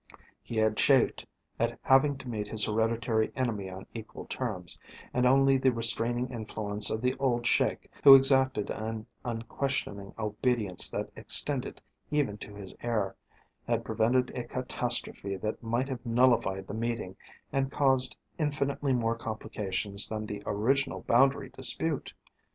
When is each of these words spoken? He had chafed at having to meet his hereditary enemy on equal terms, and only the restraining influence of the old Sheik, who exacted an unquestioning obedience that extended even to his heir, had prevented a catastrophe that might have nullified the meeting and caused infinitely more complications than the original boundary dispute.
He 0.41 0.57
had 0.57 0.77
chafed 0.77 1.27
at 1.59 1.77
having 1.83 2.17
to 2.17 2.27
meet 2.27 2.47
his 2.47 2.65
hereditary 2.65 3.31
enemy 3.35 3.69
on 3.69 3.85
equal 3.93 4.25
terms, 4.25 4.79
and 5.13 5.27
only 5.27 5.59
the 5.59 5.71
restraining 5.71 6.31
influence 6.31 6.89
of 6.89 7.01
the 7.03 7.13
old 7.19 7.45
Sheik, 7.45 7.87
who 8.03 8.15
exacted 8.15 8.71
an 8.71 9.05
unquestioning 9.23 10.15
obedience 10.17 10.89
that 10.89 11.11
extended 11.15 11.81
even 12.09 12.39
to 12.39 12.55
his 12.55 12.73
heir, 12.81 13.15
had 13.67 13.85
prevented 13.85 14.31
a 14.35 14.43
catastrophe 14.43 15.35
that 15.35 15.61
might 15.61 15.87
have 15.87 16.03
nullified 16.03 16.65
the 16.65 16.73
meeting 16.73 17.15
and 17.53 17.71
caused 17.71 18.17
infinitely 18.39 18.93
more 18.93 19.15
complications 19.15 20.09
than 20.09 20.25
the 20.25 20.41
original 20.47 21.01
boundary 21.03 21.49
dispute. 21.49 22.11